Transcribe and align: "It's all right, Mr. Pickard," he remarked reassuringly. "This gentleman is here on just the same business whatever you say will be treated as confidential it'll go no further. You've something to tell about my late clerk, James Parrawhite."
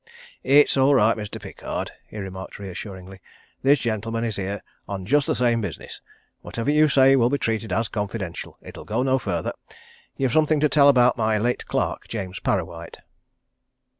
"It's 0.41 0.77
all 0.77 0.95
right, 0.95 1.15
Mr. 1.15 1.39
Pickard," 1.39 1.91
he 2.07 2.17
remarked 2.17 2.57
reassuringly. 2.57 3.21
"This 3.61 3.77
gentleman 3.77 4.23
is 4.23 4.35
here 4.35 4.61
on 4.87 5.05
just 5.05 5.27
the 5.27 5.35
same 5.35 5.61
business 5.61 6.01
whatever 6.41 6.71
you 6.71 6.89
say 6.89 7.15
will 7.15 7.29
be 7.29 7.37
treated 7.37 7.71
as 7.71 7.87
confidential 7.87 8.57
it'll 8.63 8.83
go 8.83 9.03
no 9.03 9.19
further. 9.19 9.53
You've 10.17 10.33
something 10.33 10.59
to 10.59 10.69
tell 10.69 10.89
about 10.89 11.19
my 11.19 11.37
late 11.37 11.67
clerk, 11.67 12.07
James 12.07 12.39
Parrawhite." 12.39 12.97